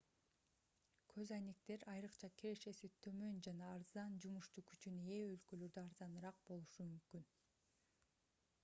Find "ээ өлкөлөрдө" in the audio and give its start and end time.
5.19-5.85